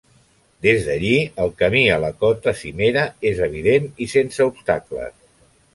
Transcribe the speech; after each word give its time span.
Des 0.67 0.87
d'allí 0.87 1.11
el 1.43 1.51
camí 1.59 1.83
a 1.97 1.99
la 2.05 2.11
cota 2.23 2.55
cimera 2.63 3.07
és 3.33 3.45
evident 3.51 3.89
i 4.07 4.13
sense 4.19 4.51
obstacles. 4.55 5.19